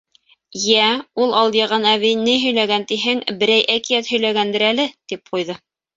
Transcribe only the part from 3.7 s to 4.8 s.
әкиәт һөйләгәндер